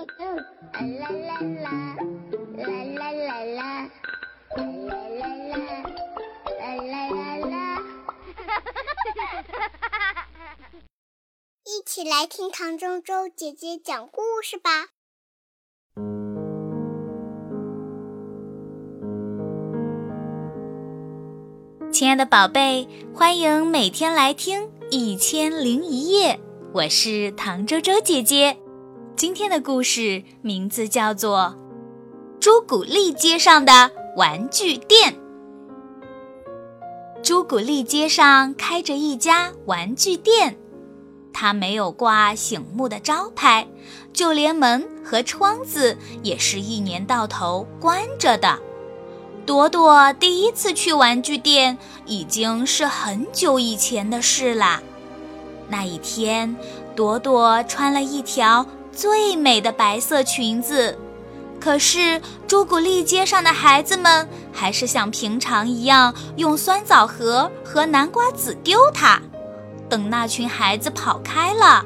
[0.00, 0.06] 啦
[0.80, 1.96] 啦啦啦
[2.56, 3.88] 啦啦啦啦啦
[6.58, 7.82] 啦啦啦！
[11.64, 14.88] 一起来听唐周周姐姐讲故事吧。
[21.92, 26.36] 亲爱的宝贝，欢迎每天来听《一千零一夜》，
[26.72, 28.56] 我是唐周周姐姐。
[29.20, 31.54] 今天的故事名字叫做
[32.40, 35.12] 《朱古力街上的玩具店》。
[37.22, 40.56] 朱古力街上开着一家玩具店，
[41.34, 43.68] 它没有挂醒目的招牌，
[44.10, 48.58] 就连门和窗子也是一年到头关着的。
[49.44, 51.76] 朵朵第一次去玩具店，
[52.06, 54.80] 已经是很久以前的事啦。
[55.68, 56.56] 那一天，
[56.96, 58.66] 朵朵穿了一条
[59.00, 60.98] 最美的白色裙子，
[61.58, 69.18] 可是朱古力街上的孩子们还是像平常一样用酸枣核和南瓜籽丢它。
[69.88, 71.82] 等那群孩子跑开了，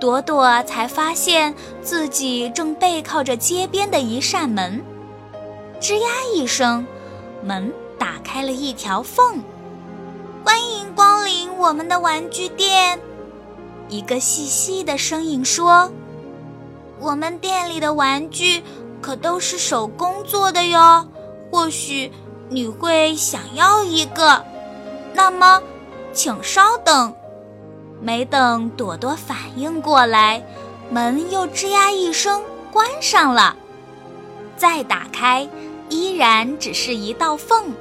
[0.00, 4.82] 朵朵才发现自己正背靠着街边的一扇门，
[5.78, 6.86] 吱呀一声。
[7.42, 9.44] 门打开了一条缝，
[10.42, 12.98] 欢迎光临我们的玩具店。
[13.90, 15.92] 一个细细的声音说
[17.00, 18.62] ：“我们店里的玩具
[19.00, 21.06] 可都是手工做的哟，
[21.50, 22.10] 或许
[22.48, 24.44] 你会想要一个。
[25.12, 25.62] 那么，
[26.12, 27.14] 请稍等。”
[28.02, 30.44] 没等朵朵反应过来，
[30.90, 33.56] 门又吱呀一声关上了，
[34.56, 35.48] 再打开。
[35.90, 37.72] 依然只是一道缝，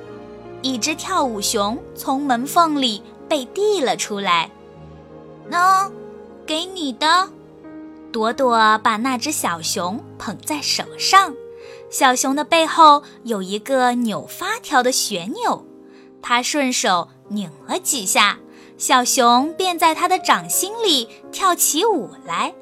[0.61, 4.51] 一只跳舞熊从门缝里被递了出来。
[5.49, 5.89] 喏，
[6.45, 7.29] 给你的。
[8.13, 11.33] 朵朵把那只小熊捧在手上，
[11.89, 15.65] 小熊的背后有一个扭发条的旋钮，
[16.21, 18.37] 它顺手拧了几下，
[18.77, 22.53] 小熊便在它的掌心里跳起舞来。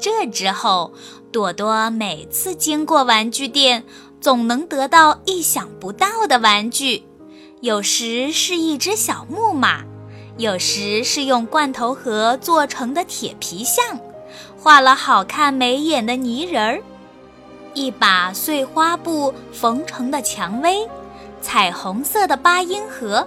[0.00, 0.92] 这之后，
[1.32, 3.84] 朵朵每次经过玩具店。
[4.18, 7.04] 总能得到意想不到的玩具，
[7.60, 9.84] 有时是一只小木马，
[10.38, 14.00] 有时是用罐头盒做成的铁皮象，
[14.66, 16.82] 画了好看眉眼的泥人儿，
[17.72, 20.84] 一把碎花布缝成的蔷薇，
[21.40, 23.24] 彩虹色的八音盒。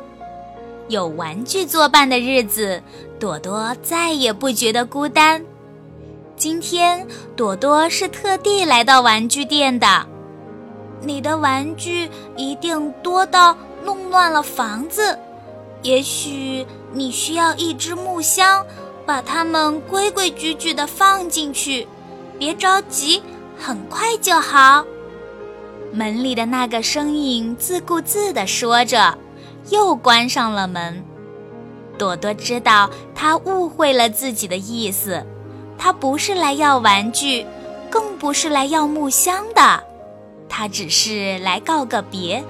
[0.90, 2.84] 有玩具作伴的日子，
[3.18, 5.42] 朵朵再也不觉得孤单。
[6.36, 7.08] 今天，
[7.38, 10.06] 朵朵是特地来到玩具店的。
[11.00, 15.18] 你的玩具一定多到弄乱了房子，
[15.84, 18.66] 也许你需要一只木箱，
[19.09, 21.88] 把它们规规矩矩地放进去。
[22.38, 23.24] 别着急，
[23.58, 24.86] 很快就好。
[25.92, 29.18] 门里的那个声音自顾自地说着，
[29.72, 31.03] 又关上了门。
[31.97, 35.26] 朵朵知道他误会了自己的意思，
[35.76, 37.44] 他不是来要玩具，
[37.90, 39.84] 更不是来要木箱的。
[40.47, 42.44] 他只是来告个别，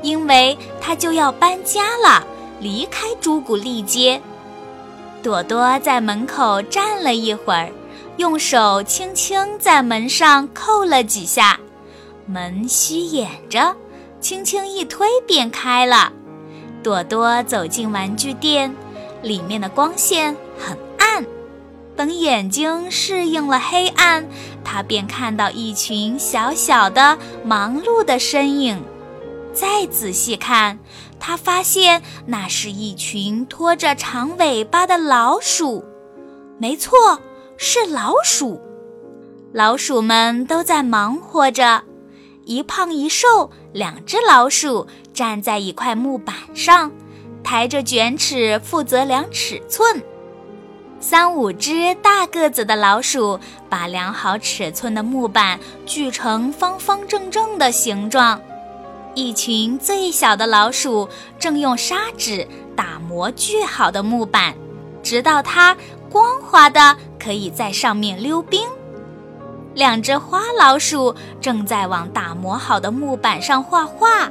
[0.00, 2.24] 因为他就要搬家了，
[2.60, 4.22] 离开朱古力街。
[5.24, 7.72] 朵朵在门口站了一会儿，
[8.18, 11.58] 用手轻轻在门上扣了几下，
[12.26, 13.74] 门虚掩着，
[14.20, 16.12] 轻轻一推便开了。
[16.82, 18.70] 朵朵走进玩具店，
[19.22, 21.24] 里面的光线很暗。
[21.96, 24.26] 等眼睛适应了黑暗，
[24.62, 28.78] 他便看到一群小小的、忙碌的身影。
[29.54, 30.78] 再仔细看，
[31.26, 35.82] 他发现那是一群拖着长尾巴的老鼠。
[36.58, 37.18] 没错，
[37.56, 38.60] 是老鼠。
[39.50, 41.82] 老鼠们都在忙活着，
[42.44, 46.92] 一胖一瘦两只老鼠站在一块木板上，
[47.42, 50.02] 抬着卷尺负责量尺寸。
[51.00, 53.40] 三五只大个子的老鼠
[53.70, 58.38] 把量好尺寸的木板锯成方方正正的形状，
[59.14, 61.08] 一群最小的老鼠
[61.38, 64.54] 正用砂纸打磨锯好的木板，
[65.02, 65.76] 直到它
[66.10, 68.60] 光滑的可以在上面溜冰。
[69.74, 74.30] 两只花老鼠正在往打磨好的木板上画画，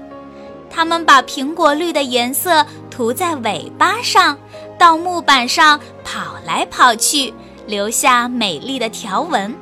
[0.70, 4.38] 它们把苹果绿的颜色涂在尾巴上。
[4.78, 7.34] 到木板上跑来跑去，
[7.66, 9.54] 留下美丽的条纹。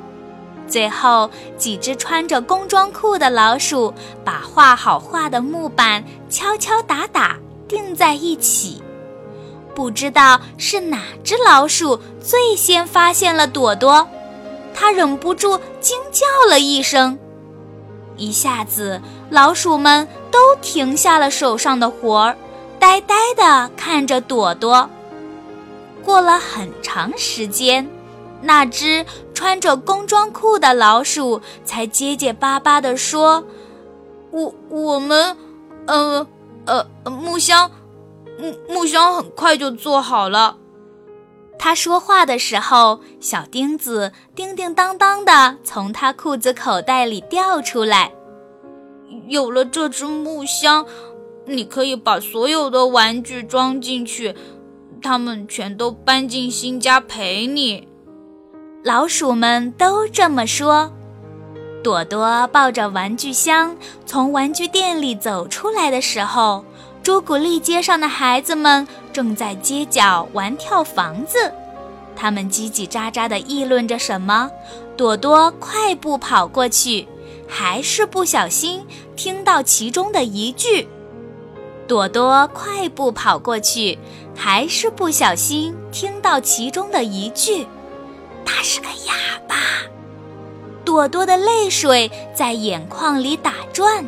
[0.72, 1.28] 最后，
[1.58, 3.92] 几只穿着工装裤的老鼠
[4.24, 7.36] 把画好画的木板敲敲打打
[7.68, 8.82] 钉在一起。
[9.74, 14.08] 不知道是哪只老鼠最先发现了朵朵，
[14.74, 17.18] 它忍不住惊叫了一声，
[18.16, 18.98] 一下子
[19.28, 22.36] 老鼠们都停下了手上的活儿，
[22.78, 24.88] 呆呆地看着朵朵。
[26.02, 27.86] 过了很长时间，
[28.42, 33.44] 那只穿着工装裤的老鼠才结结巴巴地说
[34.32, 35.36] ：“我我们，
[35.86, 36.26] 呃
[36.66, 37.70] 呃，木箱，
[38.38, 40.58] 木木箱很快就做好了。”
[41.58, 48.12] 他说话的时候，小钉子叮叮当当的从他裤子口袋里掉出来。
[49.28, 50.84] 有了这只木箱，
[51.46, 54.34] 你可以把所有的玩具装进去，
[55.00, 57.86] 他们全都搬进新家陪你。
[58.84, 60.92] 老鼠们都这么说。
[61.84, 66.64] 朵朵抱着玩具箱从玩具店里走出来的时候。
[67.00, 71.52] 朱古力街上的孩子们正在街角玩跳房子，
[72.14, 74.48] 他们叽叽喳喳地议论着什么。
[74.96, 77.08] 朵朵快步跑过去，
[77.48, 78.86] 还是不小心
[79.16, 80.86] 听到其中的一句。
[81.88, 83.98] 朵朵快步跑过去，
[84.32, 87.66] 还是不小心听到其中的一句
[88.52, 89.14] ：“他是个哑
[89.48, 89.56] 巴。”
[90.84, 94.04] 朵朵的泪水在眼眶里打转。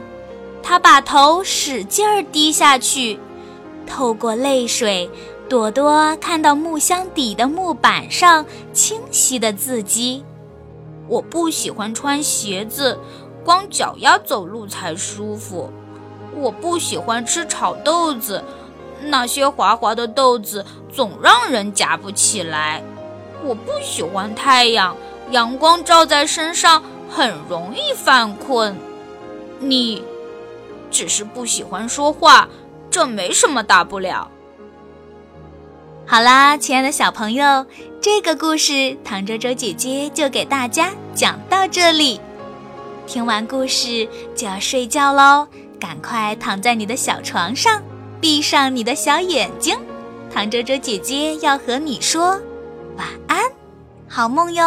[0.62, 3.19] 他把头使劲儿低下去，
[3.87, 5.11] 透过泪水，
[5.49, 10.25] 朵朵看到木箱底的木板上清晰的字迹。
[11.06, 12.99] 我不喜欢穿鞋子，
[13.44, 15.70] 光脚丫走路才舒服。
[16.35, 18.43] 我不喜欢吃炒豆子，
[19.02, 22.82] 那些滑滑的豆子总让人夹不起来。
[23.44, 24.96] 我不喜欢太阳，
[25.31, 28.76] 阳光照在身上很容易犯困。
[29.61, 30.02] 你。
[30.91, 32.49] 只是不喜欢说话，
[32.88, 34.31] 这没什么大不了。
[36.06, 37.67] 好啦，亲爱的小朋友，
[38.00, 42.20] 这个故事唐周周姐姐就给大家讲到这里。
[43.08, 45.49] 听完故事就要睡觉喽，
[45.81, 47.82] 赶快躺在你的小床上，
[48.20, 49.76] 闭上你的小眼睛。
[50.32, 52.40] 唐周周姐姐要和你说
[52.96, 53.38] 晚安，
[54.08, 54.64] 好梦哟。